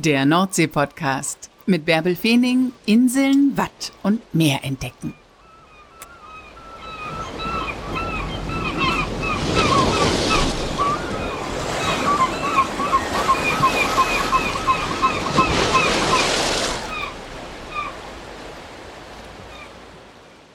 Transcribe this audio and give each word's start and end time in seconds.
Der 0.00 0.24
Nordsee-Podcast 0.26 1.50
mit 1.66 1.84
Bärbel 1.84 2.14
Feening, 2.14 2.70
Inseln, 2.86 3.56
Watt 3.56 3.90
und 4.04 4.22
Meer 4.32 4.62
entdecken. 4.62 5.12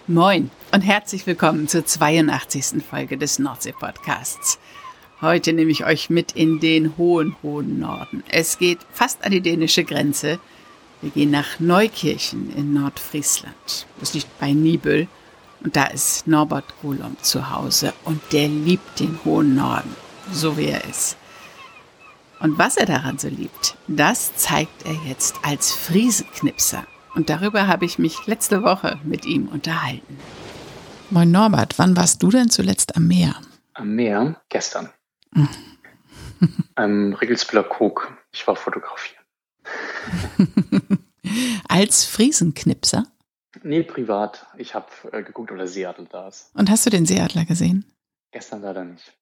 Moin 0.07 0.52
und 0.71 0.81
herzlich 0.81 1.27
willkommen 1.27 1.67
zur 1.67 1.85
82. 1.85 2.81
Folge 2.81 3.17
des 3.17 3.39
Nordsee-Podcasts. 3.39 4.57
Heute 5.23 5.54
nehme 5.54 5.72
ich 5.72 5.86
euch 5.86 6.09
mit 6.09 6.34
in 6.34 6.59
den 6.59 6.98
hohen, 6.98 7.38
hohen 7.41 7.80
Norden. 7.80 8.26
Es 8.30 8.58
geht 8.58 8.80
fast 8.91 9.23
an 9.23 9.32
die 9.32 9.40
dänische 9.40 9.86
Grenze. 9.86 10.38
Wir 10.99 11.12
gehen 11.12 11.32
nach 11.32 11.62
Neukirchen 11.62 12.54
in 12.54 12.73
Nordfriesland. 12.73 13.88
Das 14.02 14.13
liegt 14.13 14.38
bei 14.41 14.52
Nibel. 14.52 15.08
Und 15.63 15.77
da 15.77 15.86
ist 15.86 16.27
Norbert 16.27 16.66
Golom 16.82 17.16
zu 17.22 17.49
Hause. 17.49 17.94
Und 18.04 18.22
der 18.34 18.49
liebt 18.49 18.99
den 18.99 19.18
hohen 19.23 19.55
Norden, 19.55 19.96
so 20.30 20.58
wie 20.58 20.66
er 20.66 20.84
ist. 20.90 21.16
Und 22.41 22.58
was 22.58 22.76
er 22.76 22.85
daran 22.85 23.18
so 23.18 23.30
liebt, 23.30 23.77
das 23.88 24.35
zeigt 24.35 24.85
er 24.85 24.98
jetzt 25.08 25.35
als 25.41 25.71
Friesenknipser. 25.71 26.85
Und 27.16 27.30
darüber 27.30 27.68
habe 27.68 27.85
ich 27.85 27.98
mich 27.98 28.27
letzte 28.27 28.62
Woche 28.62 28.99
mit 29.05 29.26
ihm 29.26 29.48
unterhalten. 29.48 30.20
Moin 31.12 31.32
Norbert, 31.32 31.80
wann 31.80 31.96
warst 31.96 32.21
du 32.21 32.30
denn 32.30 32.49
zuletzt 32.49 32.98
am 32.98 33.08
Meer? 33.08 33.37
Am 33.74 33.96
Meer? 33.96 34.41
Gestern. 34.49 34.90
Am 36.76 37.13
Regelsbühler 37.13 37.63
Kog. 37.63 38.17
Ich 38.31 38.45
war 38.48 38.55
fotografieren. 38.55 39.23
Als 41.67 42.05
Friesenknipser? 42.05 43.05
Nee, 43.63 43.84
privat. 43.84 44.48
Ich 44.57 44.75
habe 44.75 44.87
äh, 45.12 45.23
geguckt, 45.23 45.51
ob 45.51 45.57
der 45.57 45.67
Seeadler 45.67 46.05
da 46.09 46.27
ist. 46.27 46.51
Und 46.53 46.70
hast 46.70 46.85
du 46.85 46.90
den 46.90 47.05
Seeadler 47.05 47.45
gesehen? 47.45 47.85
Gestern 48.31 48.62
leider 48.62 48.84
nicht. 48.84 49.13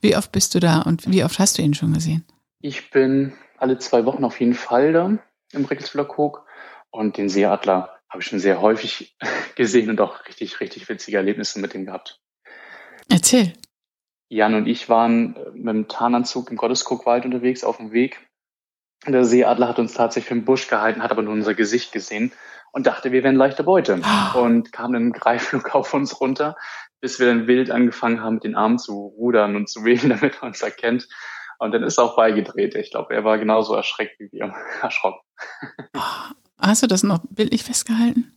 Wie 0.00 0.16
oft 0.16 0.30
bist 0.32 0.54
du 0.54 0.60
da 0.60 0.82
und 0.82 1.10
wie 1.10 1.24
oft 1.24 1.38
hast 1.38 1.58
du 1.58 1.62
ihn 1.62 1.74
schon 1.74 1.92
gesehen? 1.92 2.24
Ich 2.60 2.90
bin 2.90 3.32
alle 3.58 3.78
zwei 3.78 4.04
Wochen 4.04 4.24
auf 4.24 4.38
jeden 4.40 4.54
Fall 4.54 4.92
da 4.92 5.18
im 5.52 5.64
Regelsbühler 5.64 6.04
Kog. 6.04 6.46
Und 6.90 7.18
den 7.18 7.28
Seeadler 7.28 7.98
habe 8.08 8.22
ich 8.22 8.28
schon 8.28 8.38
sehr 8.38 8.60
häufig 8.60 9.16
gesehen 9.56 9.90
und 9.90 10.00
auch 10.00 10.26
richtig, 10.26 10.60
richtig 10.60 10.88
witzige 10.88 11.16
Erlebnisse 11.16 11.60
mit 11.60 11.74
ihm 11.74 11.84
gehabt. 11.84 12.20
Erzähl. 13.10 13.52
Jan 14.28 14.54
und 14.54 14.66
ich 14.66 14.88
waren 14.88 15.36
äh, 15.36 15.50
mit 15.52 15.74
dem 15.74 15.88
Tarnanzug 15.88 16.50
im 16.50 16.56
Gottesguckwald 16.56 17.24
unterwegs 17.24 17.64
auf 17.64 17.78
dem 17.78 17.92
Weg. 17.92 18.28
Der 19.06 19.24
Seeadler 19.24 19.68
hat 19.68 19.78
uns 19.78 19.94
tatsächlich 19.94 20.28
für 20.28 20.34
den 20.34 20.44
Busch 20.44 20.68
gehalten, 20.68 21.02
hat 21.02 21.10
aber 21.10 21.22
nur 21.22 21.32
unser 21.32 21.54
Gesicht 21.54 21.92
gesehen 21.92 22.32
und 22.72 22.86
dachte, 22.86 23.12
wir 23.12 23.22
wären 23.22 23.36
leichte 23.36 23.64
Beute 23.64 24.00
oh. 24.34 24.40
und 24.40 24.72
kam 24.72 24.92
dann 24.92 25.12
Greiflug 25.12 25.74
auf 25.74 25.94
uns 25.94 26.20
runter, 26.20 26.56
bis 27.00 27.18
wir 27.18 27.26
dann 27.26 27.46
wild 27.46 27.70
angefangen 27.70 28.22
haben, 28.22 28.34
mit 28.34 28.44
den 28.44 28.56
Armen 28.56 28.78
zu 28.78 29.14
rudern 29.16 29.56
und 29.56 29.68
zu 29.68 29.84
wählen, 29.84 30.08
damit 30.20 30.38
er 30.40 30.42
uns 30.44 30.62
erkennt. 30.62 31.08
Und 31.60 31.72
dann 31.72 31.82
ist 31.82 31.98
er 31.98 32.04
auch 32.04 32.16
beigedreht. 32.16 32.76
Ich 32.76 32.92
glaube, 32.92 33.14
er 33.14 33.24
war 33.24 33.38
genauso 33.38 33.74
erschreckt 33.74 34.20
wie 34.20 34.30
wir, 34.30 34.54
erschrocken. 34.82 35.20
Oh. 35.96 36.34
Hast 36.60 36.82
du 36.82 36.88
das 36.88 37.04
noch 37.04 37.20
bildlich 37.30 37.62
festgehalten? 37.62 38.36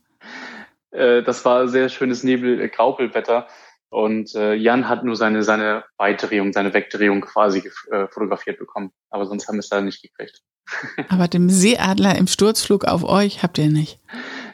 Äh, 0.92 1.22
das 1.22 1.44
war 1.44 1.66
sehr 1.66 1.88
schönes 1.88 2.22
Nebel-Graupelwetter. 2.22 3.48
Und 3.92 4.34
äh, 4.34 4.54
Jan 4.54 4.88
hat 4.88 5.04
nur 5.04 5.16
seine, 5.16 5.42
seine 5.42 5.84
Beidrehung, 5.98 6.54
seine 6.54 6.72
Wegdrehung 6.72 7.20
quasi 7.20 7.70
äh, 7.90 8.08
fotografiert 8.08 8.58
bekommen. 8.58 8.90
Aber 9.10 9.26
sonst 9.26 9.46
haben 9.46 9.56
wir 9.56 9.60
es 9.60 9.68
leider 9.68 9.84
nicht 9.84 10.00
gekriegt. 10.00 10.40
Aber 11.10 11.28
dem 11.28 11.50
Seeadler 11.50 12.16
im 12.16 12.26
Sturzflug 12.26 12.86
auf 12.86 13.04
euch 13.04 13.42
habt 13.42 13.58
ihr 13.58 13.68
nicht? 13.68 14.00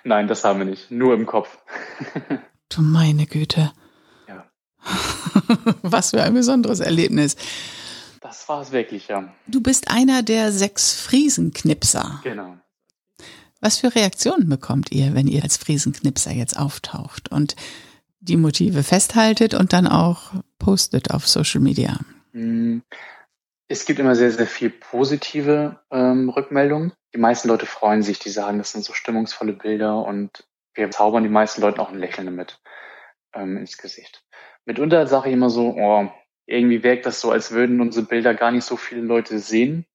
Nein, 0.03 0.27
das 0.27 0.43
haben 0.43 0.59
wir 0.59 0.67
nicht. 0.67 0.91
Nur 0.91 1.15
im 1.15 1.25
Kopf. 1.25 1.57
du 2.69 2.83
meine 2.83 3.27
Güte. 3.27 3.71
Ja. 4.27 4.45
Was 5.83 6.11
für 6.11 6.23
ein 6.25 6.35
besonderes 6.35 6.81
Erlebnis. 6.81 7.37
Das 8.21 8.49
war 8.49 8.63
es 8.63 8.73
wirklich, 8.73 9.07
ja. 9.07 9.33
Du 9.47 9.61
bist 9.61 9.89
einer 9.89 10.25
der 10.25 10.51
sechs 10.51 11.01
Friesenknipser. 11.01 12.23
Genau. 12.25 12.57
Was 13.61 13.79
für 13.79 13.95
Reaktionen 13.95 14.49
bekommt 14.49 14.91
ihr, 14.91 15.15
wenn 15.15 15.29
ihr 15.29 15.45
als 15.45 15.59
Friesenknipser 15.59 16.33
jetzt 16.33 16.59
auftaucht? 16.59 17.31
Und 17.31 17.55
die 18.21 18.37
Motive 18.37 18.83
festhaltet 18.83 19.55
und 19.55 19.73
dann 19.73 19.87
auch 19.87 20.33
postet 20.59 21.11
auf 21.11 21.27
Social 21.27 21.61
Media? 21.61 21.99
Mm, 22.33 22.79
es 23.69 23.85
gibt 23.85 23.99
immer 23.99 24.15
sehr, 24.15 24.31
sehr 24.31 24.47
viel 24.47 24.71
positive 24.71 25.81
ähm, 25.91 26.29
Rückmeldungen. 26.31 26.93
Die 27.15 27.19
meisten 27.19 27.49
Leute 27.49 27.67
freuen 27.67 28.03
sich, 28.03 28.19
die 28.19 28.31
sagen, 28.31 28.59
das 28.59 28.73
sind 28.73 28.85
so 28.85 28.93
stimmungsvolle 28.93 29.53
Bilder 29.53 30.05
und 30.05 30.47
wir 30.75 30.91
zaubern 30.91 31.23
die 31.23 31.29
meisten 31.29 31.61
Leuten 31.61 31.81
auch 31.81 31.91
ein 31.91 31.99
Lächeln 31.99 32.27
damit 32.27 32.61
ähm, 33.35 33.57
ins 33.57 33.79
Gesicht. 33.79 34.25
Mitunter 34.65 35.07
sage 35.07 35.29
ich 35.29 35.35
immer 35.35 35.51
so, 35.51 35.75
oh, 35.79 36.11
irgendwie 36.47 36.83
wirkt 36.83 37.07
das 37.07 37.21
so, 37.21 37.31
als 37.31 37.53
würden 37.53 37.81
unsere 37.81 38.07
Bilder 38.07 38.35
gar 38.35 38.51
nicht 38.51 38.65
so 38.65 38.77
viele 38.77 39.03
Leute 39.03 39.39
sehen. 39.39 39.87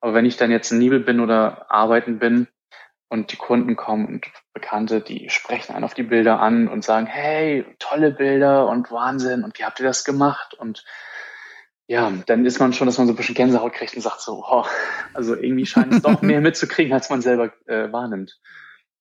Aber 0.00 0.14
wenn 0.14 0.24
ich 0.24 0.36
dann 0.36 0.50
jetzt 0.50 0.72
in 0.72 0.78
Nibel 0.78 1.00
bin 1.00 1.20
oder 1.20 1.70
arbeiten 1.70 2.18
bin, 2.18 2.48
und 3.10 3.32
die 3.32 3.36
Kunden 3.36 3.76
kommen 3.76 4.06
und 4.06 4.26
Bekannte, 4.54 5.00
die 5.00 5.28
sprechen 5.30 5.74
einen 5.74 5.84
auf 5.84 5.94
die 5.94 6.04
Bilder 6.04 6.40
an 6.40 6.68
und 6.68 6.84
sagen, 6.84 7.06
hey, 7.06 7.66
tolle 7.80 8.12
Bilder 8.12 8.68
und 8.68 8.90
Wahnsinn 8.90 9.42
und 9.42 9.58
wie 9.58 9.64
habt 9.64 9.80
ihr 9.80 9.86
das 9.86 10.04
gemacht? 10.04 10.54
Und 10.54 10.84
ja, 11.88 12.10
dann 12.26 12.46
ist 12.46 12.60
man 12.60 12.72
schon, 12.72 12.86
dass 12.86 12.98
man 12.98 13.08
so 13.08 13.12
ein 13.12 13.16
bisschen 13.16 13.34
Gänsehaut 13.34 13.72
kriegt 13.72 13.96
und 13.96 14.02
sagt 14.02 14.20
so, 14.20 14.44
oh, 14.48 14.64
also 15.12 15.34
irgendwie 15.34 15.66
scheint 15.66 15.92
es 15.92 16.02
doch 16.02 16.22
mehr 16.22 16.40
mitzukriegen, 16.40 16.92
als 16.92 17.10
man 17.10 17.20
selber 17.20 17.52
äh, 17.66 17.92
wahrnimmt. 17.92 18.38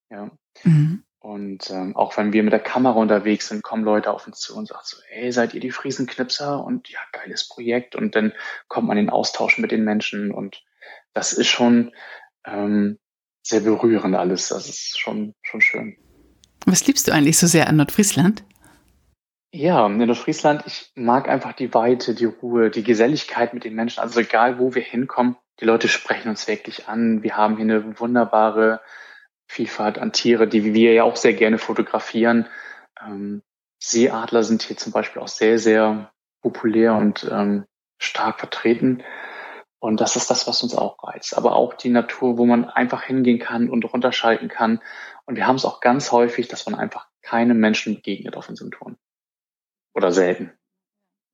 Ja. 0.09 0.31
Mhm. 0.63 1.03
Und 1.19 1.69
ähm, 1.69 1.95
auch 1.95 2.17
wenn 2.17 2.33
wir 2.33 2.41
mit 2.41 2.53
der 2.53 2.61
Kamera 2.61 2.97
unterwegs 2.97 3.49
sind, 3.49 3.61
kommen 3.61 3.83
Leute 3.83 4.11
auf 4.11 4.25
uns 4.25 4.39
zu 4.39 4.57
und 4.57 4.69
sagen 4.69 4.81
so, 4.83 4.97
hey, 5.07 5.31
seid 5.31 5.53
ihr 5.53 5.59
die 5.59 5.69
Friesenknipser? 5.69 6.63
Und 6.63 6.89
ja, 6.89 6.99
geiles 7.11 7.47
Projekt. 7.47 7.95
Und 7.95 8.15
dann 8.15 8.33
kommt 8.69 8.87
man 8.87 8.97
in 8.97 9.11
Austausch 9.11 9.59
mit 9.59 9.69
den 9.69 9.83
Menschen 9.83 10.31
und 10.31 10.63
das 11.13 11.33
ist 11.33 11.47
schon 11.47 11.91
ähm, 12.45 12.97
sehr 13.43 13.61
berührend 13.61 14.15
alles. 14.15 14.49
Das 14.49 14.67
ist 14.67 14.99
schon, 14.99 15.33
schon 15.41 15.61
schön. 15.61 15.97
Was 16.65 16.85
liebst 16.85 17.07
du 17.07 17.11
eigentlich 17.11 17.37
so 17.37 17.47
sehr 17.47 17.67
an 17.67 17.77
Nordfriesland? 17.77 18.43
Ja, 19.51 19.87
in 19.87 19.97
Nordfriesland, 19.97 20.63
ich 20.67 20.91
mag 20.95 21.27
einfach 21.27 21.53
die 21.53 21.73
Weite, 21.73 22.13
die 22.13 22.25
Ruhe, 22.25 22.69
die 22.69 22.83
Geselligkeit 22.83 23.53
mit 23.53 23.63
den 23.63 23.73
Menschen. 23.73 24.01
Also 24.01 24.19
egal, 24.19 24.59
wo 24.59 24.75
wir 24.75 24.83
hinkommen, 24.83 25.37
die 25.59 25.65
Leute 25.65 25.87
sprechen 25.87 26.29
uns 26.29 26.47
wirklich 26.47 26.87
an. 26.87 27.23
Wir 27.23 27.35
haben 27.35 27.55
hier 27.55 27.63
eine 27.63 27.99
wunderbare 27.99 28.81
Vielfalt 29.47 29.97
an 29.97 30.13
Tiere, 30.13 30.47
die 30.47 30.73
wir 30.73 30.93
ja 30.93 31.03
auch 31.03 31.15
sehr 31.15 31.33
gerne 31.33 31.57
fotografieren. 31.57 32.45
Ähm, 33.03 33.41
Seeadler 33.79 34.43
sind 34.43 34.61
hier 34.61 34.77
zum 34.77 34.91
Beispiel 34.91 35.21
auch 35.21 35.27
sehr, 35.27 35.57
sehr 35.57 36.11
populär 36.41 36.93
und 36.93 37.27
ähm, 37.31 37.65
stark 37.97 38.39
vertreten. 38.39 39.03
Und 39.79 40.01
das 40.01 40.15
ist 40.17 40.29
das, 40.29 40.45
was 40.47 40.61
uns 40.61 40.75
auch 40.75 41.01
reizt. 41.03 41.37
Aber 41.37 41.55
auch 41.55 41.73
die 41.73 41.89
Natur, 41.89 42.37
wo 42.37 42.45
man 42.45 42.65
einfach 42.65 43.03
hingehen 43.03 43.39
kann 43.39 43.69
und 43.69 43.85
runterschalten 43.85 44.49
kann. 44.49 44.81
Und 45.25 45.37
wir 45.37 45.47
haben 45.47 45.55
es 45.55 45.65
auch 45.65 45.79
ganz 45.79 46.11
häufig, 46.11 46.49
dass 46.49 46.65
man 46.65 46.75
einfach 46.75 47.07
keinem 47.21 47.59
Menschen 47.59 47.95
begegnet 47.95 48.35
auf 48.35 48.49
unseren 48.49 48.71
Touren. 48.71 48.97
Oder 49.93 50.11
selten. 50.11 50.51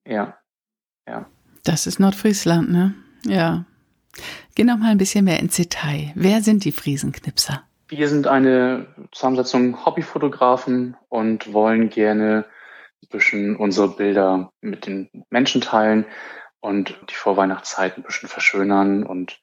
Ja. 0.08 0.38
Ja. 1.08 1.26
Das 1.64 1.88
ist 1.88 2.00
Nordfriesland, 2.00 2.72
ne? 2.72 2.94
Ja. 3.26 3.66
Geh 4.54 4.64
noch 4.64 4.78
mal 4.78 4.92
ein 4.92 4.98
bisschen 4.98 5.26
mehr 5.26 5.40
ins 5.40 5.56
Detail. 5.56 6.12
Wer 6.16 6.42
sind 6.42 6.64
die 6.64 6.72
Friesenknipser? 6.72 7.64
Wir 7.88 8.08
sind 8.08 8.28
eine 8.28 8.88
Zusammensetzung 9.12 9.86
Hobbyfotografen 9.86 10.96
und 11.10 11.54
wollen 11.54 11.90
gerne 11.90 12.46
ein 13.04 13.10
bisschen 13.10 13.56
unsere 13.56 13.90
Bilder 13.90 14.52
mit 14.62 14.86
den 14.86 15.10
Menschen 15.30 15.62
teilen 15.62 16.06
und 16.66 16.96
die 17.10 17.14
Vorweihnachtszeit 17.14 17.96
ein 17.96 18.04
bisschen 18.04 18.28
verschönern 18.28 19.04
und 19.04 19.40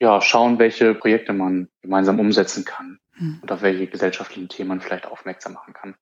ja, 0.00 0.20
schauen, 0.22 0.58
welche 0.58 0.94
Projekte 0.94 1.34
man 1.34 1.68
gemeinsam 1.82 2.18
umsetzen 2.18 2.64
kann 2.64 2.98
mhm. 3.18 3.40
und 3.42 3.52
auf 3.52 3.60
welche 3.60 3.86
gesellschaftlichen 3.86 4.48
Themen 4.48 4.68
man 4.68 4.80
vielleicht 4.80 5.06
aufmerksam 5.06 5.52
machen 5.52 5.74
kann. 5.74 5.94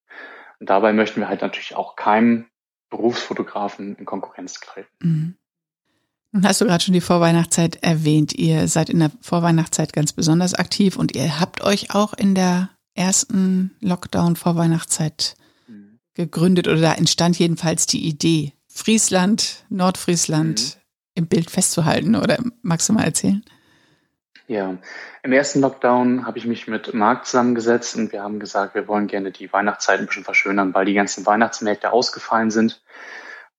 Und 0.61 0.71
dabei 0.71 0.93
möchten 0.93 1.21
wir 1.21 1.29
halt 1.29 1.43
natürlich 1.43 1.75
auch 1.75 1.97
keinem 1.97 2.47
Berufsfotografen 2.89 3.97
in 3.97 4.05
Konkurrenz 4.05 4.55
treten. 4.61 4.89
Mhm. 5.03 5.35
Nun 6.33 6.47
hast 6.47 6.61
du 6.61 6.67
gerade 6.67 6.85
schon 6.85 6.95
die 6.95 7.01
Vorweihnachtszeit 7.01 7.83
erwähnt. 7.83 8.33
Ihr 8.33 8.69
seid 8.69 8.89
in 8.91 9.01
der 9.01 9.11
Vorweihnachtszeit 9.21 9.93
ganz 9.93 10.13
besonders 10.13 10.55
aktiv 10.55 10.97
und 10.97 11.17
ihr 11.17 11.41
habt 11.41 11.63
euch 11.63 11.93
auch 11.93 12.15
in 12.15 12.37
der 12.37 12.71
ersten 12.95 13.75
Lockdown-Vorweihnachtszeit 13.81 15.35
mhm. 15.67 15.99
gegründet 16.15 16.69
oder 16.69 16.81
da 16.81 16.93
entstand 16.95 17.37
jedenfalls 17.41 17.87
die 17.87 18.07
Idee, 18.07 18.53
Friesland, 18.73 19.65
Nordfriesland 19.69 20.61
mhm. 20.61 20.81
im 21.15 21.27
Bild 21.27 21.51
festzuhalten? 21.51 22.15
Oder 22.15 22.39
magst 22.63 22.89
du 22.89 22.93
mal 22.93 23.05
erzählen? 23.05 23.45
Ja, 24.47 24.79
im 25.23 25.33
ersten 25.33 25.61
Lockdown 25.61 26.27
habe 26.27 26.39
ich 26.39 26.45
mich 26.45 26.67
mit 26.67 26.93
Marc 26.93 27.27
zusammengesetzt 27.27 27.95
und 27.97 28.13
wir 28.13 28.23
haben 28.23 28.41
gesagt, 28.41 28.75
wir 28.75 28.89
wollen 28.89 29.07
gerne 29.07 29.31
die 29.31 29.53
Weihnachtszeit 29.53 30.01
ein 30.01 30.07
bisschen 30.07 30.25
verschönern, 30.25 30.75
weil 30.75 30.87
die 30.87 30.95
ganzen 30.95 31.25
Weihnachtsmärkte 31.25 31.93
ausgefallen 31.93 32.51
sind 32.51 32.83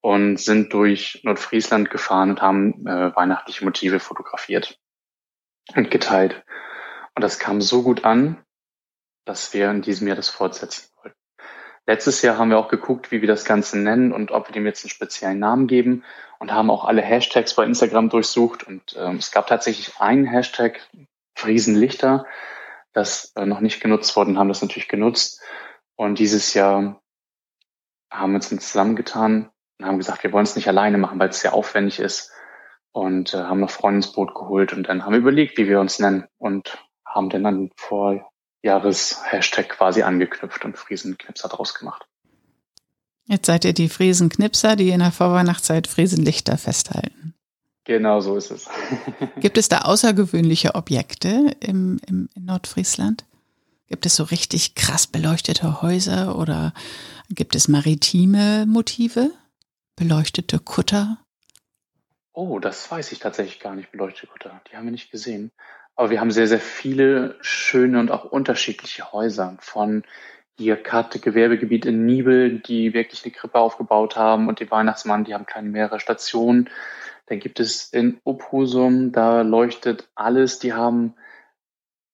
und 0.01 0.37
sind 0.37 0.73
durch 0.73 1.21
Nordfriesland 1.23 1.89
gefahren 1.89 2.31
und 2.31 2.41
haben 2.41 2.85
äh, 2.87 3.15
weihnachtliche 3.15 3.63
Motive 3.63 3.99
fotografiert. 3.99 4.79
und 5.75 5.91
geteilt. 5.91 6.43
Und 7.15 7.23
das 7.23 7.39
kam 7.39 7.61
so 7.61 7.83
gut 7.83 8.03
an, 8.03 8.43
dass 9.25 9.53
wir 9.53 9.69
in 9.69 9.81
diesem 9.81 10.07
Jahr 10.07 10.15
das 10.15 10.29
fortsetzen. 10.29 10.90
Letztes 11.91 12.21
Jahr 12.21 12.37
haben 12.37 12.51
wir 12.51 12.57
auch 12.57 12.69
geguckt, 12.69 13.11
wie 13.11 13.19
wir 13.19 13.27
das 13.27 13.43
Ganze 13.43 13.77
nennen 13.77 14.13
und 14.13 14.31
ob 14.31 14.47
wir 14.47 14.53
dem 14.53 14.65
jetzt 14.65 14.85
einen 14.85 14.91
speziellen 14.91 15.39
Namen 15.39 15.67
geben 15.67 16.05
und 16.39 16.53
haben 16.53 16.71
auch 16.71 16.85
alle 16.85 17.01
Hashtags 17.01 17.53
bei 17.53 17.65
Instagram 17.65 18.07
durchsucht. 18.07 18.63
Und 18.63 18.95
ähm, 18.97 19.17
es 19.17 19.29
gab 19.29 19.47
tatsächlich 19.47 19.99
einen 19.99 20.23
Hashtag, 20.23 20.79
Friesenlichter, 21.35 22.25
das 22.93 23.33
äh, 23.35 23.45
noch 23.45 23.59
nicht 23.59 23.81
genutzt 23.81 24.15
wurde 24.15 24.29
und 24.29 24.39
haben 24.39 24.47
das 24.47 24.61
natürlich 24.61 24.87
genutzt. 24.87 25.41
Und 25.97 26.17
dieses 26.17 26.53
Jahr 26.53 27.01
haben 28.09 28.31
wir 28.31 28.35
uns 28.35 28.47
zusammengetan 28.47 29.49
und 29.77 29.85
haben 29.85 29.97
gesagt, 29.97 30.23
wir 30.23 30.31
wollen 30.31 30.45
es 30.45 30.55
nicht 30.55 30.69
alleine 30.69 30.97
machen, 30.97 31.19
weil 31.19 31.27
es 31.27 31.41
sehr 31.41 31.53
aufwendig 31.53 31.99
ist. 31.99 32.31
Und 32.93 33.33
äh, 33.33 33.37
haben 33.39 33.59
noch 33.59 33.69
Freunde 33.69 33.97
ins 33.97 34.13
Boot 34.13 34.33
geholt 34.33 34.71
und 34.71 34.87
dann 34.87 35.03
haben 35.03 35.11
wir 35.11 35.19
überlegt, 35.19 35.57
wie 35.57 35.67
wir 35.67 35.81
uns 35.81 35.99
nennen 35.99 36.23
und 36.37 36.77
haben 37.05 37.29
dann 37.29 37.45
an 37.45 37.69
Vorjahres-Hashtag 38.61 39.69
quasi 39.69 40.03
angeknüpft 40.03 40.63
und 40.65 40.77
Friesenknipser 40.77 41.49
draus 41.49 41.73
gemacht. 41.73 42.05
Jetzt 43.25 43.45
seid 43.45 43.65
ihr 43.65 43.73
die 43.73 43.89
Friesenknipser, 43.89 44.75
die 44.75 44.89
in 44.89 44.99
der 44.99 45.11
Vorweihnachtszeit 45.11 45.87
Friesenlichter 45.87 46.57
festhalten. 46.57 47.33
Genau 47.85 48.21
so 48.21 48.35
ist 48.35 48.51
es. 48.51 48.69
Gibt 49.39 49.57
es 49.57 49.69
da 49.69 49.79
außergewöhnliche 49.79 50.75
Objekte 50.75 51.55
im, 51.59 51.99
im, 52.07 52.29
in 52.35 52.45
Nordfriesland? 52.45 53.25
Gibt 53.87 54.05
es 54.05 54.15
so 54.15 54.23
richtig 54.23 54.75
krass 54.75 55.07
beleuchtete 55.07 55.81
Häuser 55.81 56.37
oder 56.37 56.73
gibt 57.29 57.55
es 57.55 57.67
maritime 57.67 58.65
Motive? 58.65 59.31
Beleuchtete 59.95 60.59
Kutter? 60.59 61.17
Oh, 62.33 62.59
das 62.59 62.89
weiß 62.89 63.11
ich 63.11 63.19
tatsächlich 63.19 63.59
gar 63.59 63.75
nicht, 63.75 63.91
beleuchtete 63.91 64.27
Kutter. 64.27 64.61
Die 64.69 64.77
haben 64.77 64.85
wir 64.85 64.91
nicht 64.91 65.11
gesehen. 65.11 65.51
Aber 65.95 66.09
wir 66.09 66.19
haben 66.19 66.31
sehr, 66.31 66.47
sehr 66.47 66.59
viele 66.59 67.35
schöne 67.41 67.99
und 67.99 68.11
auch 68.11 68.25
unterschiedliche 68.25 69.11
Häuser. 69.11 69.57
Von 69.59 70.03
hier 70.57 70.77
Karte 70.77 71.19
Gewerbegebiet 71.19 71.85
in 71.85 72.05
Nibel, 72.05 72.59
die 72.59 72.93
wirklich 72.93 73.23
eine 73.23 73.31
Krippe 73.31 73.59
aufgebaut 73.59 74.15
haben 74.15 74.47
und 74.47 74.59
die 74.59 74.69
Weihnachtsmann, 74.69 75.23
die 75.23 75.33
haben 75.33 75.45
keine 75.45 75.69
mehrere 75.69 75.99
Stationen. 75.99 76.69
Dann 77.25 77.39
gibt 77.39 77.59
es 77.59 77.91
in 77.91 78.19
Uphusum, 78.25 79.11
da 79.11 79.41
leuchtet 79.41 80.09
alles. 80.15 80.59
Die 80.59 80.73
haben 80.73 81.15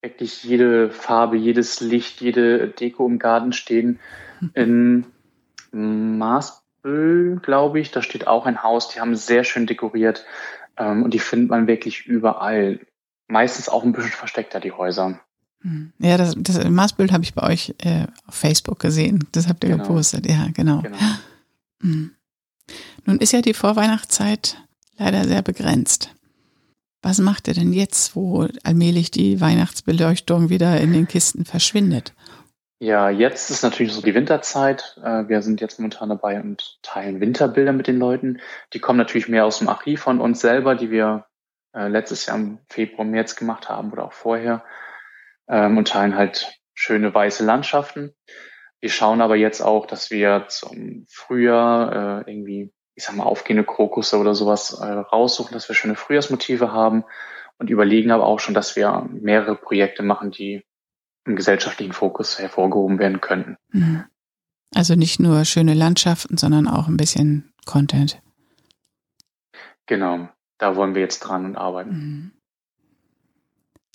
wirklich 0.01 0.43
jede 0.43 0.91
Farbe, 0.91 1.37
jedes 1.37 1.81
Licht, 1.81 2.21
jede 2.21 2.67
Deko 2.67 3.05
im 3.07 3.19
Garten 3.19 3.51
stehen. 3.51 3.99
In 4.53 5.05
Maasbüll, 5.71 7.39
glaube 7.41 7.79
ich, 7.79 7.91
da 7.91 8.01
steht 8.01 8.27
auch 8.27 8.45
ein 8.45 8.63
Haus. 8.63 8.89
Die 8.89 8.99
haben 8.99 9.15
sehr 9.15 9.43
schön 9.43 9.65
dekoriert 9.65 10.25
ähm, 10.77 11.03
und 11.03 11.13
die 11.13 11.19
findet 11.19 11.49
man 11.49 11.67
wirklich 11.67 12.05
überall 12.05 12.79
meistens 13.27 13.69
auch 13.69 13.83
ein 13.83 13.91
bisschen 13.91 14.11
versteckter, 14.11 14.59
die 14.59 14.71
Häuser. 14.71 15.19
Hm. 15.61 15.91
Ja, 15.99 16.17
das, 16.17 16.35
das 16.37 16.63
Maßbild 16.63 17.11
habe 17.11 17.23
ich 17.23 17.33
bei 17.33 17.43
euch 17.43 17.75
äh, 17.79 18.07
auf 18.27 18.35
Facebook 18.35 18.79
gesehen. 18.79 19.27
Das 19.31 19.47
habt 19.47 19.63
ihr 19.63 19.71
genau. 19.71 19.83
gepostet. 19.83 20.25
Ja, 20.27 20.47
genau. 20.53 20.81
genau. 20.81 20.97
Hm. 21.79 22.09
Nun 23.05 23.19
ist 23.19 23.33
ja 23.33 23.41
die 23.41 23.53
Vorweihnachtszeit 23.53 24.57
leider 24.97 25.25
sehr 25.25 25.43
begrenzt. 25.43 26.15
Was 27.03 27.19
macht 27.19 27.47
ihr 27.47 27.53
denn 27.53 27.71
jetzt, 27.71 28.15
wo 28.15 28.47
allmählich 28.63 29.11
die 29.11 29.39
Weihnachtsbeleuchtung 29.39 30.49
wieder 30.49 30.81
in 30.81 30.91
den 30.91 31.07
Kisten 31.07 31.45
verschwindet? 31.45 32.13
Ja, 32.79 33.09
jetzt 33.09 33.49
ist 33.49 33.63
natürlich 33.63 33.93
so 33.93 34.01
die 34.01 34.13
Winterzeit. 34.13 34.99
Äh, 35.03 35.27
wir 35.27 35.41
sind 35.41 35.61
jetzt 35.61 35.79
momentan 35.79 36.09
dabei 36.09 36.39
und 36.41 36.79
teilen 36.83 37.19
Winterbilder 37.19 37.73
mit 37.73 37.87
den 37.87 37.97
Leuten. 37.97 38.39
Die 38.73 38.79
kommen 38.79 38.97
natürlich 38.97 39.27
mehr 39.27 39.45
aus 39.45 39.59
dem 39.59 39.69
Archiv 39.69 40.01
von 40.01 40.19
uns 40.19 40.41
selber, 40.41 40.75
die 40.75 40.91
wir 40.91 41.25
äh, 41.77 41.87
letztes 41.89 42.25
Jahr 42.25 42.37
im 42.37 42.59
Februar, 42.69 43.05
März 43.05 43.35
gemacht 43.35 43.69
haben 43.69 43.91
oder 43.91 44.05
auch 44.05 44.13
vorher 44.13 44.65
ähm, 45.47 45.77
und 45.77 45.89
teilen 45.89 46.15
halt 46.15 46.59
schöne 46.73 47.13
weiße 47.13 47.45
Landschaften. 47.45 48.15
Wir 48.81 48.89
schauen 48.89 49.21
aber 49.21 49.35
jetzt 49.35 49.61
auch, 49.61 49.85
dass 49.85 50.09
wir 50.09 50.45
zum 50.49 51.05
Frühjahr 51.09 52.25
äh, 52.25 52.31
irgendwie, 52.31 52.73
ich 52.95 53.03
sag 53.03 53.15
mal, 53.15 53.25
aufgehende 53.25 53.63
Krokusse 53.63 54.17
oder 54.17 54.33
sowas 54.33 54.73
äh, 54.73 54.85
raussuchen, 54.85 55.53
dass 55.53 55.69
wir 55.69 55.75
schöne 55.75 55.95
Frühjahrsmotive 55.95 56.71
haben 56.71 57.03
und 57.59 57.69
überlegen 57.69 58.11
aber 58.11 58.25
auch 58.25 58.39
schon, 58.39 58.55
dass 58.55 58.75
wir 58.75 59.07
mehrere 59.11 59.55
Projekte 59.55 60.01
machen, 60.01 60.31
die 60.31 60.63
im 61.25 61.35
gesellschaftlichen 61.35 61.93
Fokus 61.93 62.39
hervorgehoben 62.39 62.97
werden 62.97 63.21
könnten. 63.21 63.57
Mhm. 63.69 64.05
Also 64.73 64.95
nicht 64.95 65.19
nur 65.19 65.45
schöne 65.45 65.73
Landschaften, 65.75 66.37
sondern 66.37 66.67
auch 66.67 66.87
ein 66.87 66.97
bisschen 66.97 67.53
Content. 67.65 68.21
Genau 69.85 70.29
da 70.57 70.75
wollen 70.75 70.95
wir 70.95 71.01
jetzt 71.01 71.19
dran 71.19 71.45
und 71.45 71.55
arbeiten. 71.55 71.91
Mhm. 71.91 72.31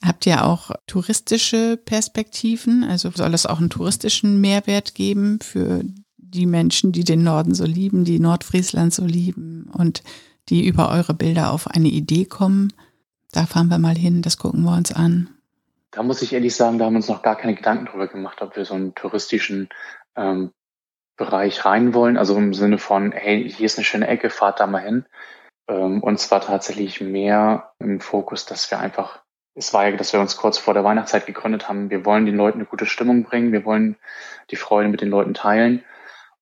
Habt 0.04 0.26
ihr 0.26 0.44
auch 0.44 0.72
touristische 0.86 1.76
Perspektiven? 1.76 2.82
Also 2.82 3.10
soll 3.14 3.34
es 3.34 3.46
auch 3.46 3.60
einen 3.60 3.70
touristischen 3.70 4.40
Mehrwert 4.40 4.94
geben 4.96 5.38
für 5.40 5.84
die 6.16 6.46
Menschen, 6.46 6.90
die 6.90 7.04
den 7.04 7.22
Norden 7.22 7.54
so 7.54 7.64
lieben, 7.64 8.04
die 8.04 8.18
Nordfriesland 8.18 8.92
so 8.92 9.04
lieben 9.04 9.70
und 9.72 10.02
die 10.48 10.66
über 10.66 10.90
eure 10.90 11.14
Bilder 11.14 11.52
auf 11.52 11.68
eine 11.68 11.88
Idee 11.88 12.24
kommen? 12.24 12.72
Da 13.30 13.46
fahren 13.46 13.68
wir 13.68 13.78
mal 13.78 13.96
hin, 13.96 14.22
das 14.22 14.38
gucken 14.38 14.64
wir 14.64 14.76
uns 14.76 14.92
an. 14.92 15.30
Da 15.92 16.02
muss 16.02 16.22
ich 16.22 16.32
ehrlich 16.32 16.56
sagen, 16.56 16.78
da 16.78 16.86
haben 16.86 16.94
wir 16.94 16.98
uns 16.98 17.08
noch 17.08 17.22
gar 17.22 17.36
keine 17.36 17.54
Gedanken 17.54 17.86
drüber 17.86 18.08
gemacht, 18.08 18.42
ob 18.42 18.56
wir 18.56 18.64
so 18.64 18.74
einen 18.74 18.94
touristischen 18.94 19.68
ähm, 20.16 20.50
Bereich 21.16 21.64
rein 21.64 21.94
wollen. 21.94 22.16
Also 22.16 22.36
im 22.36 22.54
Sinne 22.54 22.78
von, 22.78 23.12
hey, 23.12 23.48
hier 23.48 23.66
ist 23.66 23.78
eine 23.78 23.84
schöne 23.84 24.08
Ecke, 24.08 24.30
fahrt 24.30 24.58
da 24.58 24.66
mal 24.66 24.82
hin. 24.82 25.04
Ähm, 25.68 26.02
und 26.02 26.18
zwar 26.18 26.40
tatsächlich 26.40 27.00
mehr 27.00 27.72
im 27.78 28.00
Fokus, 28.00 28.46
dass 28.46 28.70
wir 28.70 28.78
einfach, 28.78 29.22
es 29.54 29.72
war 29.72 29.88
ja, 29.88 29.96
dass 29.96 30.12
wir 30.12 30.20
uns 30.20 30.36
kurz 30.36 30.58
vor 30.58 30.74
der 30.74 30.84
Weihnachtszeit 30.84 31.26
gegründet 31.26 31.68
haben, 31.68 31.90
wir 31.90 32.04
wollen 32.04 32.26
den 32.26 32.36
Leuten 32.36 32.58
eine 32.58 32.66
gute 32.66 32.86
Stimmung 32.86 33.24
bringen, 33.24 33.52
wir 33.52 33.64
wollen 33.64 33.96
die 34.50 34.56
Freude 34.56 34.88
mit 34.88 35.00
den 35.00 35.10
Leuten 35.10 35.34
teilen 35.34 35.84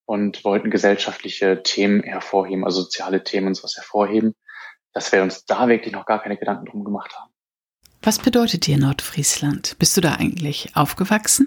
und 0.07 0.45
wollten 0.45 0.71
gesellschaftliche 0.71 1.63
Themen 1.63 2.03
hervorheben, 2.03 2.65
also 2.65 2.83
soziale 2.83 3.23
Themen 3.23 3.49
und 3.49 3.55
sowas 3.55 3.77
hervorheben, 3.77 4.35
dass 4.93 5.13
wir 5.13 5.23
uns 5.23 5.45
da 5.45 5.69
wirklich 5.69 5.93
noch 5.93 6.07
gar 6.07 6.23
keine 6.23 6.37
Gedanken 6.37 6.67
drum 6.67 6.85
gemacht 6.85 7.17
haben. 7.17 7.31
Was 8.03 8.19
bedeutet 8.19 8.67
dir 8.67 8.79
Nordfriesland? 8.79 9.79
Bist 9.79 9.97
du 9.97 10.01
da 10.01 10.15
eigentlich 10.15 10.75
aufgewachsen? 10.75 11.47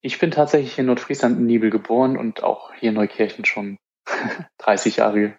Ich 0.00 0.20
bin 0.20 0.30
tatsächlich 0.30 0.78
in 0.78 0.86
Nordfriesland 0.86 1.38
in 1.38 1.46
Nibel 1.46 1.70
geboren 1.70 2.16
und 2.16 2.44
auch 2.44 2.72
hier 2.74 2.90
in 2.90 2.94
Neukirchen 2.94 3.44
schon 3.44 3.78
30 4.58 4.96
Jahre 4.96 5.34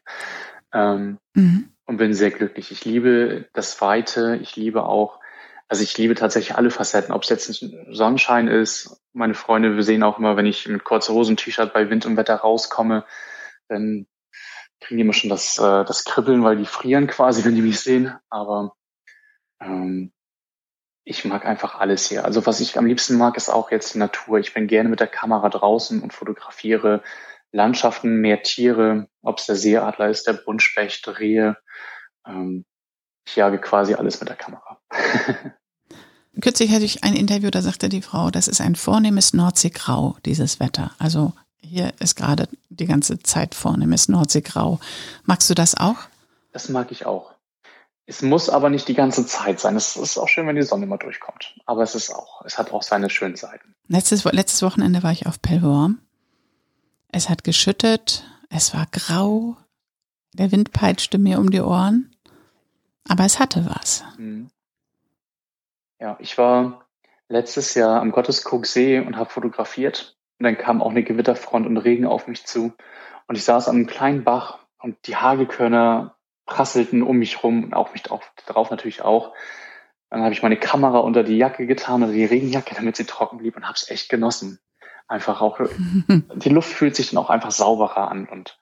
ähm, 0.74 1.18
mhm. 1.34 1.72
Und 1.86 1.98
bin 1.98 2.14
sehr 2.14 2.32
glücklich. 2.32 2.72
Ich 2.72 2.86
liebe 2.86 3.48
das 3.54 3.82
Weite. 3.82 4.38
Ich 4.42 4.56
liebe 4.56 4.84
auch, 4.84 5.20
also 5.68 5.84
ich 5.84 5.98
liebe 5.98 6.16
tatsächlich 6.16 6.56
alle 6.56 6.70
Facetten, 6.70 7.14
ob 7.14 7.24
es 7.24 7.30
jetzt 7.30 7.62
ein 7.62 7.94
Sonnenschein 7.94 8.48
ist. 8.48 9.02
Meine 9.14 9.34
Freunde, 9.34 9.76
wir 9.76 9.84
sehen 9.84 10.04
auch 10.04 10.20
immer, 10.20 10.38
wenn 10.38 10.46
ich 10.46 10.68
mit 10.68 10.84
kurzer 10.84 11.14
Hose 11.14 11.32
und 11.32 11.38
T-Shirt 11.38 11.74
bei 11.74 11.90
Wind 11.90 12.06
und 12.06 12.16
Wetter 12.16 12.36
rauskomme, 12.36 13.06
dann 13.68 14.06
kriegen 14.80 14.98
die 14.98 15.04
immer 15.04 15.14
schon 15.14 15.30
das, 15.30 15.58
äh, 15.58 15.84
das 15.86 16.06
Kribbeln, 16.06 16.44
weil 16.44 16.58
die 16.58 16.66
frieren 16.66 17.08
quasi, 17.08 17.44
wenn 17.44 17.56
die 17.56 17.62
mich 17.62 17.80
sehen. 17.80 18.14
Aber 18.30 18.76
ähm, 19.60 20.12
ich 21.04 21.26
mag 21.26 21.46
einfach 21.46 21.80
alles 21.80 22.08
hier. 22.08 22.24
Also 22.24 22.46
was 22.46 22.60
ich 22.60 22.78
am 22.78 22.86
liebsten 22.86 23.18
mag, 23.18 23.36
ist 23.36 23.50
auch 23.50 23.72
jetzt 23.72 23.96
die 23.96 23.98
Natur. 23.98 24.38
Ich 24.38 24.54
bin 24.54 24.68
gerne 24.68 24.90
mit 24.90 25.00
der 25.00 25.08
Kamera 25.08 25.50
draußen 25.50 26.02
und 26.02 26.14
fotografiere 26.14 27.02
Landschaften, 27.52 28.18
mehr 28.18 28.44
Tiere, 28.44 29.08
ob 29.22 29.40
es 29.40 29.46
der 29.48 29.56
Seeadler 29.56 30.10
ist, 30.10 30.28
der 30.28 30.34
Buntspecht, 30.34 31.08
Rehe. 31.20 31.58
Ähm, 32.26 32.66
ich 33.26 33.36
jage 33.36 33.60
quasi 33.60 33.94
alles 33.94 34.20
mit 34.20 34.30
der 34.30 34.36
Kamera. 34.36 34.80
Kürzlich 36.42 36.72
hatte 36.72 36.86
ich 36.86 37.04
ein 37.04 37.16
Interview, 37.16 37.50
da 37.50 37.62
sagte 37.62 37.90
die 37.90 38.02
Frau, 38.02 38.32
das 38.32 38.48
ist 38.48 38.62
ein 38.62 38.76
vornehmes 38.76 39.34
Nordseegrau, 39.34 40.18
dieses 40.26 40.60
Wetter. 40.60 40.92
Also 41.00 41.34
hier 41.62 41.92
ist 42.00 42.16
gerade 42.16 42.48
die 42.70 42.86
ganze 42.86 43.20
Zeit 43.20 43.56
vornehmes 43.56 44.08
Nordseegrau. 44.08 44.80
Magst 45.26 45.50
du 45.50 45.54
das 45.54 45.76
auch? 45.76 45.98
Das 46.54 46.70
mag 46.70 46.92
ich 46.92 47.06
auch. 47.06 47.34
Es 48.06 48.22
muss 48.24 48.50
aber 48.50 48.70
nicht 48.70 48.88
die 48.88 48.96
ganze 48.96 49.26
Zeit 49.26 49.60
sein. 49.60 49.76
Es 49.76 49.96
ist 49.96 50.18
auch 50.18 50.28
schön, 50.28 50.48
wenn 50.48 50.56
die 50.56 50.64
Sonne 50.64 50.88
mal 50.88 50.98
durchkommt. 50.98 51.56
Aber 51.66 51.84
es 51.84 51.94
ist 51.94 52.12
auch, 52.12 52.44
es 52.44 52.58
hat 52.58 52.72
auch 52.72 52.82
seine 52.82 53.10
schönen 53.10 53.36
Seiten. 53.36 53.76
Letztes, 53.88 54.24
letztes 54.24 54.64
Wochenende 54.64 55.04
war 55.04 55.12
ich 55.12 55.28
auf 55.28 55.42
Pellworm 55.42 56.00
es 57.12 57.30
hat 57.30 57.44
geschüttet, 57.44 58.24
es 58.50 58.74
war 58.74 58.88
grau, 58.92 59.58
der 60.34 60.52
Wind 60.52 60.72
peitschte 60.72 61.18
mir 61.18 61.40
um 61.40 61.50
die 61.50 61.62
Ohren, 61.62 62.16
aber 63.08 63.26
es 63.26 63.40
hatte 63.40 63.66
was. 63.66 64.04
Mhm. 64.18 64.50
Ja, 66.00 66.18
ich 66.20 66.38
war 66.38 66.86
letztes 67.28 67.74
Jahr 67.74 68.00
am 68.00 68.12
Gotteskrugsee 68.12 69.00
und 69.00 69.18
habe 69.18 69.30
fotografiert. 69.30 70.18
Und 70.40 70.46
dann 70.46 70.58
kam 70.58 70.82
auch 70.82 70.92
eine 70.92 71.04
Gewitterfront 71.04 71.68
und 71.68 71.78
Regen 71.78 72.06
auf 72.06 72.28
mich 72.28 72.46
zu. 72.46 72.74
Und 73.28 73.36
ich 73.36 73.44
saß 73.44 73.68
an 73.68 73.76
einem 73.76 73.88
kleinen 73.88 74.24
Bach 74.24 74.60
und 74.82 74.96
die 75.08 75.18
Hagelkörner 75.18 76.16
prasselten 76.46 77.04
um 77.04 77.18
mich 77.18 77.44
rum 77.44 77.66
und 77.66 77.74
auch 77.74 77.92
mich 77.92 78.04
drauf, 78.04 78.72
natürlich 78.72 79.02
auch. 79.02 79.34
Dann 80.10 80.22
habe 80.22 80.34
ich 80.34 80.42
meine 80.42 80.58
Kamera 80.58 81.00
unter 81.00 81.24
die 81.24 81.38
Jacke 81.38 81.68
getan 81.68 82.02
oder 82.02 82.14
die 82.14 82.26
Regenjacke, 82.26 82.74
damit 82.74 82.96
sie 82.96 83.06
trocken 83.06 83.38
blieb 83.38 83.58
und 83.58 83.66
habe 83.66 83.76
es 83.76 83.90
echt 83.92 84.10
genossen 84.10 84.60
einfach 85.10 85.42
auch, 85.42 85.60
die 86.36 86.50
Luft 86.50 86.72
fühlt 86.72 86.96
sich 86.96 87.10
dann 87.10 87.18
auch 87.18 87.30
einfach 87.30 87.52
sauberer 87.52 88.10
an 88.10 88.28
und 88.28 88.58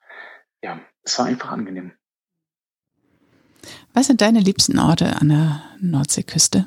ja, 0.64 0.80
es 1.04 1.20
war 1.20 1.26
einfach 1.26 1.52
angenehm. 1.52 1.92
Was 3.94 4.08
sind 4.08 4.22
deine 4.22 4.40
liebsten 4.40 4.80
Orte 4.80 5.18
an 5.20 5.30
der 5.30 5.62
Nordseeküste? 5.80 6.66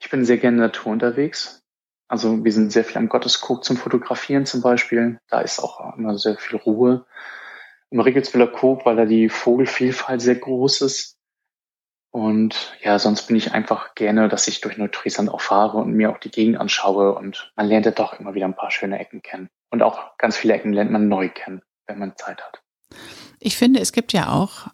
Ich 0.00 0.10
bin 0.10 0.24
sehr 0.24 0.38
gerne 0.38 0.56
in 0.56 0.60
der 0.60 0.68
Natur 0.68 0.92
unterwegs. 0.92 1.62
Also 2.08 2.44
wir 2.44 2.52
sind 2.52 2.72
sehr 2.72 2.84
viel 2.84 2.98
am 2.98 3.08
Gotteskog 3.08 3.64
zum 3.64 3.76
Fotografieren 3.76 4.46
zum 4.46 4.60
Beispiel. 4.60 5.18
Da 5.28 5.40
ist 5.40 5.60
auch 5.60 5.96
immer 5.96 6.18
sehr 6.18 6.36
viel 6.36 6.58
Ruhe. 6.58 7.06
Im 7.90 8.00
Riggelswiller 8.00 8.48
Kog, 8.48 8.84
weil 8.84 8.96
da 8.96 9.04
die 9.04 9.28
Vogelvielfalt 9.28 10.20
sehr 10.20 10.36
groß 10.36 10.82
ist. 10.82 11.18
Und 12.12 12.76
ja, 12.82 12.98
sonst 12.98 13.26
bin 13.26 13.36
ich 13.36 13.52
einfach 13.52 13.94
gerne, 13.94 14.28
dass 14.28 14.46
ich 14.46 14.60
durch 14.60 14.76
Nordfriesland 14.76 15.30
auch 15.30 15.40
fahre 15.40 15.78
und 15.78 15.94
mir 15.94 16.10
auch 16.10 16.18
die 16.18 16.30
Gegend 16.30 16.58
anschaue 16.58 17.14
und 17.14 17.50
man 17.56 17.66
lernt 17.66 17.86
ja 17.86 17.92
doch 17.92 18.20
immer 18.20 18.34
wieder 18.34 18.44
ein 18.44 18.54
paar 18.54 18.70
schöne 18.70 18.98
Ecken 18.98 19.22
kennen. 19.22 19.48
Und 19.70 19.82
auch 19.82 20.18
ganz 20.18 20.36
viele 20.36 20.52
Ecken 20.52 20.74
lernt 20.74 20.90
man 20.90 21.08
neu 21.08 21.30
kennen, 21.30 21.62
wenn 21.86 21.98
man 21.98 22.14
Zeit 22.16 22.42
hat. 22.42 22.62
Ich 23.40 23.56
finde, 23.56 23.80
es 23.80 23.92
gibt 23.92 24.12
ja 24.12 24.30
auch 24.30 24.68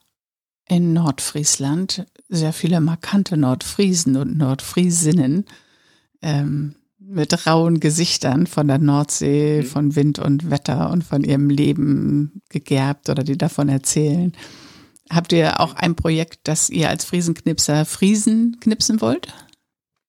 in 0.69 0.93
Nordfriesland 0.93 2.07
sehr 2.29 2.53
viele 2.53 2.81
markante 2.81 3.37
Nordfriesen 3.37 4.17
und 4.17 4.37
Nordfriesinnen 4.37 5.47
ähm, 6.23 6.75
mit 6.99 7.47
rauen 7.47 7.79
Gesichtern 7.79 8.49
von 8.49 8.67
der 8.67 8.79
Nordsee, 8.79 9.63
mhm. 9.63 9.67
von 9.67 9.97
Wind 9.97 10.19
und 10.19 10.51
Wetter 10.51 10.91
und 10.91 11.05
von 11.05 11.23
ihrem 11.23 11.51
Leben 11.51 12.43
gegerbt 12.49 13.09
oder 13.09 13.23
die 13.23 13.39
davon 13.39 13.69
erzählen. 13.69 14.33
Habt 15.11 15.33
ihr 15.33 15.61
auch 15.61 15.75
ein 15.75 15.97
Projekt, 15.97 16.41
das 16.45 16.71
ihr 16.71 16.89
als 16.89 17.05
Friesenknipser 17.05 17.85
Friesen 17.85 18.59
knipsen 18.61 19.01
wollt? 19.01 19.29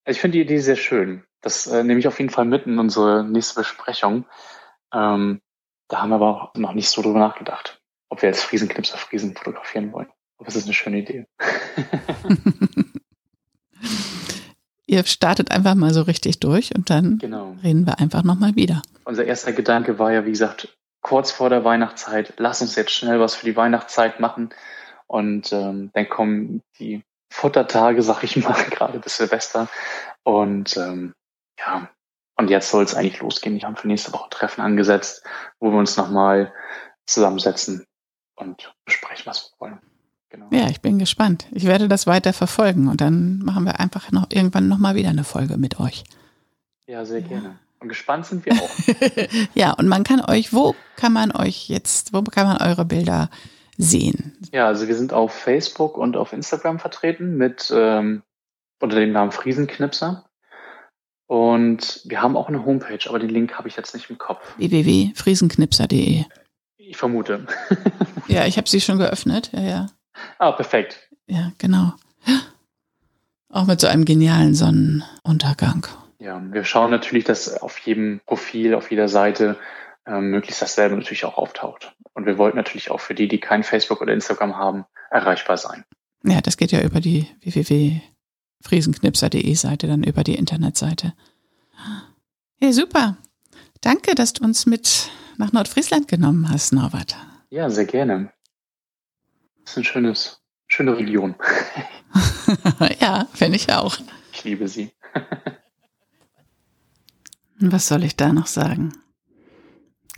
Ich 0.06 0.20
finde 0.20 0.38
die 0.38 0.44
Idee 0.44 0.58
sehr 0.58 0.76
schön. 0.76 1.24
Das 1.40 1.66
äh, 1.66 1.84
nehme 1.84 2.00
ich 2.00 2.08
auf 2.08 2.18
jeden 2.18 2.30
Fall 2.30 2.44
mit 2.44 2.66
in 2.66 2.78
unsere 2.78 3.24
nächste 3.24 3.60
Besprechung. 3.60 4.26
Ähm, 4.92 5.40
da 5.88 6.02
haben 6.02 6.10
wir 6.10 6.16
aber 6.16 6.28
auch 6.28 6.54
noch 6.54 6.74
nicht 6.74 6.90
so 6.90 7.02
drüber 7.02 7.18
nachgedacht, 7.18 7.80
ob 8.08 8.22
wir 8.22 8.28
als 8.28 8.42
Friesenknipser 8.42 8.98
Friesen 8.98 9.34
fotografieren 9.34 9.92
wollen. 9.92 10.08
Aber 10.38 10.48
es 10.48 10.56
ist 10.56 10.64
eine 10.64 10.74
schöne 10.74 10.98
Idee. 10.98 11.26
Ihr 14.90 15.04
startet 15.04 15.52
einfach 15.52 15.76
mal 15.76 15.94
so 15.94 16.02
richtig 16.02 16.40
durch 16.40 16.74
und 16.74 16.90
dann 16.90 17.18
genau. 17.18 17.54
reden 17.62 17.86
wir 17.86 18.00
einfach 18.00 18.24
nochmal 18.24 18.56
wieder. 18.56 18.82
Unser 19.04 19.24
erster 19.24 19.52
Gedanke 19.52 20.00
war 20.00 20.12
ja, 20.12 20.26
wie 20.26 20.32
gesagt, 20.32 20.76
kurz 21.00 21.30
vor 21.30 21.48
der 21.48 21.64
Weihnachtszeit, 21.64 22.34
lass 22.38 22.60
uns 22.60 22.74
jetzt 22.74 22.90
schnell 22.90 23.20
was 23.20 23.36
für 23.36 23.46
die 23.46 23.54
Weihnachtszeit 23.54 24.18
machen. 24.18 24.50
Und 25.10 25.52
ähm, 25.52 25.90
dann 25.92 26.08
kommen 26.08 26.62
die 26.78 27.02
Futtertage, 27.32 28.00
sag 28.00 28.22
ich 28.22 28.36
mal, 28.36 28.52
gerade 28.70 29.00
bis 29.00 29.16
Silvester. 29.16 29.68
Und 30.22 30.76
ähm, 30.76 31.14
ja, 31.58 31.90
und 32.36 32.48
jetzt 32.48 32.70
soll 32.70 32.84
es 32.84 32.94
eigentlich 32.94 33.18
losgehen. 33.18 33.56
Ich 33.56 33.64
habe 33.64 33.74
für 33.74 33.88
nächste 33.88 34.12
Woche 34.12 34.30
Treffen 34.30 34.60
angesetzt, 34.60 35.24
wo 35.58 35.72
wir 35.72 35.78
uns 35.78 35.96
nochmal 35.96 36.52
zusammensetzen 37.06 37.84
und 38.36 38.72
besprechen, 38.84 39.26
was 39.26 39.50
wir 39.50 39.66
wollen. 39.66 39.80
Genau. 40.28 40.46
Ja, 40.52 40.68
ich 40.68 40.80
bin 40.80 41.00
gespannt. 41.00 41.46
Ich 41.50 41.64
werde 41.64 41.88
das 41.88 42.06
weiter 42.06 42.32
verfolgen 42.32 42.86
und 42.86 43.00
dann 43.00 43.40
machen 43.40 43.64
wir 43.64 43.80
einfach 43.80 44.12
noch 44.12 44.28
irgendwann 44.30 44.68
nochmal 44.68 44.94
wieder 44.94 45.08
eine 45.08 45.24
Folge 45.24 45.56
mit 45.56 45.80
euch. 45.80 46.04
Ja, 46.86 47.04
sehr 47.04 47.22
gerne. 47.22 47.58
Und 47.80 47.88
gespannt 47.88 48.26
sind 48.26 48.46
wir 48.46 48.52
auch. 48.52 48.70
ja, 49.54 49.72
und 49.72 49.88
man 49.88 50.04
kann 50.04 50.20
euch, 50.20 50.52
wo 50.52 50.76
kann 50.94 51.12
man 51.12 51.32
euch 51.32 51.68
jetzt, 51.68 52.12
wo 52.12 52.22
kann 52.22 52.46
man 52.46 52.58
eure 52.58 52.84
Bilder 52.84 53.28
sehen? 53.80 54.36
Ja, 54.52 54.66
also 54.66 54.88
wir 54.88 54.94
sind 54.94 55.12
auf 55.12 55.32
Facebook 55.32 55.96
und 55.96 56.16
auf 56.16 56.32
Instagram 56.32 56.78
vertreten 56.78 57.36
mit 57.36 57.72
ähm, 57.74 58.22
unter 58.80 58.96
dem 58.96 59.12
Namen 59.12 59.32
Friesenknipser. 59.32 60.24
Und 61.26 62.02
wir 62.04 62.22
haben 62.22 62.36
auch 62.36 62.48
eine 62.48 62.64
Homepage, 62.64 63.08
aber 63.08 63.20
den 63.20 63.30
Link 63.30 63.56
habe 63.56 63.68
ich 63.68 63.76
jetzt 63.76 63.94
nicht 63.94 64.10
im 64.10 64.18
Kopf. 64.18 64.42
www.friesenknipser.de. 64.56 66.24
Ich 66.76 66.96
vermute. 66.96 67.46
ja, 68.26 68.46
ich 68.46 68.56
habe 68.56 68.68
sie 68.68 68.80
schon 68.80 68.98
geöffnet. 68.98 69.50
Ja, 69.52 69.60
ja. 69.60 69.86
Ah, 70.38 70.52
perfekt. 70.52 71.08
Ja, 71.28 71.52
genau. 71.58 71.92
Auch 73.48 73.66
mit 73.66 73.80
so 73.80 73.86
einem 73.86 74.04
genialen 74.04 74.54
Sonnenuntergang. 74.54 75.86
Ja, 76.18 76.42
wir 76.52 76.64
schauen 76.64 76.90
natürlich, 76.90 77.24
dass 77.24 77.62
auf 77.62 77.78
jedem 77.78 78.20
Profil, 78.26 78.74
auf 78.74 78.90
jeder 78.90 79.08
Seite 79.08 79.56
ähm, 80.06 80.30
möglichst 80.30 80.62
dasselbe 80.62 80.96
natürlich 80.96 81.24
auch 81.24 81.38
auftaucht. 81.38 81.94
Und 82.14 82.26
wir 82.26 82.38
wollten 82.38 82.56
natürlich 82.56 82.90
auch 82.90 82.98
für 83.00 83.14
die, 83.14 83.28
die 83.28 83.38
kein 83.38 83.62
Facebook 83.62 84.00
oder 84.00 84.12
Instagram 84.12 84.56
haben, 84.56 84.84
erreichbar 85.10 85.56
sein. 85.56 85.84
Ja, 86.24 86.40
das 86.40 86.56
geht 86.56 86.72
ja 86.72 86.82
über 86.82 87.00
die 87.00 87.28
www.friesenknipser.de 87.42 89.54
Seite, 89.54 89.86
dann 89.86 90.02
über 90.02 90.24
die 90.24 90.34
Internetseite. 90.34 91.14
Ja, 92.60 92.72
super. 92.72 93.16
Danke, 93.80 94.14
dass 94.14 94.34
du 94.34 94.44
uns 94.44 94.66
mit 94.66 95.10
nach 95.38 95.52
Nordfriesland 95.52 96.08
genommen 96.08 96.50
hast, 96.50 96.72
Norbert. 96.72 97.16
Ja, 97.48 97.70
sehr 97.70 97.86
gerne. 97.86 98.32
Das 99.64 99.72
ist 99.72 99.78
ein 99.78 99.84
schönes, 99.84 100.42
schöne 100.66 100.96
Region. 100.96 101.34
ja, 103.00 103.26
finde 103.32 103.56
ich 103.56 103.72
auch. 103.72 103.96
Ich 104.32 104.44
liebe 104.44 104.68
sie. 104.68 104.92
Was 107.60 107.88
soll 107.88 108.04
ich 108.04 108.16
da 108.16 108.32
noch 108.32 108.46
sagen? 108.46 108.92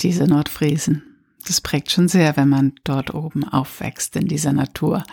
Diese 0.03 0.25
Nordfriesen. 0.25 1.03
Das 1.47 1.61
prägt 1.61 1.91
schon 1.91 2.09
sehr, 2.09 2.37
wenn 2.37 2.49
man 2.49 2.73
dort 2.85 3.15
oben 3.15 3.45
aufwächst 3.45 4.17
in 4.17 4.27
dieser 4.27 4.53
Natur. 4.53 5.05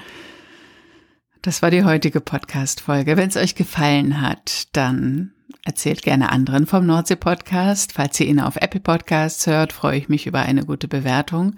Das 1.41 1.62
war 1.62 1.72
die 1.72 1.84
heutige 1.84 2.22
Podcast-Folge. 2.22 3.15
Wenn 3.15 3.29
es 3.29 3.38
euch 3.38 3.55
gefallen 3.55 4.22
hat, 4.22 4.67
dann 4.75 5.31
erzählt 5.63 6.01
gerne 6.01 6.31
anderen 6.31 6.65
vom 6.65 6.86
Nordsee-Podcast. 6.86 7.93
Falls 7.93 8.19
ihr 8.19 8.27
ihn 8.27 8.39
auf 8.39 8.58
Apple 8.58 8.79
Podcasts 8.79 9.48
hört, 9.48 9.74
freue 9.74 9.98
ich 9.98 10.10
mich 10.10 10.27
über 10.27 10.41
eine 10.41 10.65
gute 10.65 10.88
Bewertung. 10.88 11.55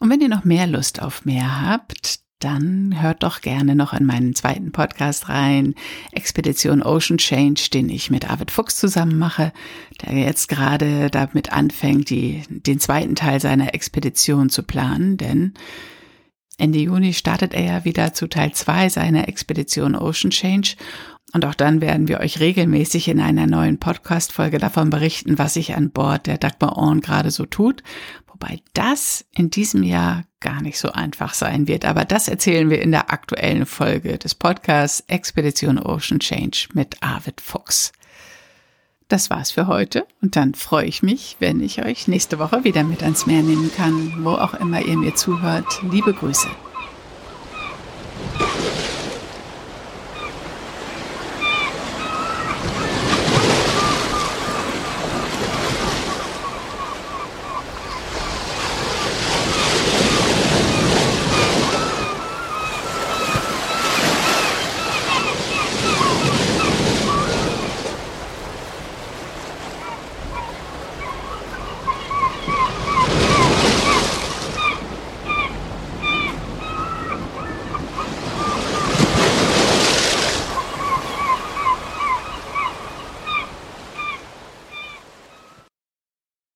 Und 0.00 0.10
wenn 0.10 0.20
ihr 0.20 0.28
noch 0.28 0.44
mehr 0.44 0.66
Lust 0.66 1.00
auf 1.00 1.24
mehr 1.24 1.62
habt, 1.62 2.20
dann 2.38 3.00
hört 3.02 3.22
doch 3.22 3.40
gerne 3.40 3.74
noch 3.74 3.92
in 3.92 4.06
meinen 4.06 4.34
zweiten 4.34 4.70
Podcast 4.70 5.28
rein, 5.28 5.74
Expedition 6.12 6.82
Ocean 6.82 7.18
Change, 7.18 7.68
den 7.72 7.88
ich 7.88 8.10
mit 8.10 8.30
Arvid 8.30 8.50
Fuchs 8.50 8.76
zusammen 8.76 9.18
mache, 9.18 9.52
der 10.02 10.14
jetzt 10.14 10.48
gerade 10.48 11.10
damit 11.10 11.52
anfängt, 11.52 12.10
die, 12.10 12.42
den 12.48 12.78
zweiten 12.78 13.16
Teil 13.16 13.40
seiner 13.40 13.74
Expedition 13.74 14.50
zu 14.50 14.62
planen, 14.62 15.16
denn 15.16 15.54
Ende 16.58 16.80
Juni 16.80 17.12
startet 17.12 17.54
er 17.54 17.62
ja 17.62 17.84
wieder 17.84 18.14
zu 18.14 18.28
Teil 18.28 18.52
zwei 18.52 18.88
seiner 18.88 19.28
Expedition 19.28 19.94
Ocean 19.94 20.30
Change. 20.30 20.74
Und 21.32 21.44
auch 21.44 21.54
dann 21.54 21.80
werden 21.80 22.08
wir 22.08 22.20
euch 22.20 22.40
regelmäßig 22.40 23.06
in 23.08 23.20
einer 23.20 23.46
neuen 23.46 23.78
Podcast-Folge 23.78 24.58
davon 24.58 24.90
berichten, 24.90 25.38
was 25.38 25.54
sich 25.54 25.76
an 25.76 25.90
Bord 25.90 26.26
der 26.26 26.38
Dagmar 26.38 26.76
Orn 26.76 27.00
gerade 27.00 27.30
so 27.30 27.44
tut 27.44 27.82
Wobei 28.40 28.60
das 28.72 29.24
in 29.32 29.50
diesem 29.50 29.82
Jahr 29.82 30.24
gar 30.38 30.62
nicht 30.62 30.78
so 30.78 30.92
einfach 30.92 31.34
sein 31.34 31.66
wird. 31.66 31.84
Aber 31.84 32.04
das 32.04 32.28
erzählen 32.28 32.70
wir 32.70 32.80
in 32.80 32.92
der 32.92 33.12
aktuellen 33.12 33.66
Folge 33.66 34.16
des 34.16 34.34
Podcasts 34.36 35.02
Expedition 35.08 35.78
Ocean 35.78 36.20
Change 36.20 36.68
mit 36.72 37.02
Arvid 37.02 37.40
Fuchs. 37.40 37.92
Das 39.08 39.30
war's 39.30 39.50
für 39.50 39.66
heute 39.66 40.06
und 40.20 40.36
dann 40.36 40.54
freue 40.54 40.86
ich 40.86 41.02
mich, 41.02 41.36
wenn 41.40 41.60
ich 41.60 41.84
euch 41.84 42.06
nächste 42.06 42.38
Woche 42.38 42.62
wieder 42.62 42.84
mit 42.84 43.02
ans 43.02 43.26
Meer 43.26 43.42
nehmen 43.42 43.72
kann, 43.74 44.22
wo 44.22 44.32
auch 44.32 44.54
immer 44.54 44.82
ihr 44.82 44.98
mir 44.98 45.14
zuhört. 45.14 45.82
Liebe 45.90 46.12
Grüße. 46.12 46.48